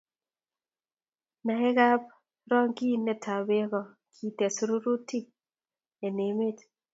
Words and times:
naeekab 1.45 2.01
rongkinetab 2.51 3.41
beekko 3.49 3.81
kites 4.15 4.55
rurutik 4.67 5.25
en 6.05 6.15
emee 6.27 6.57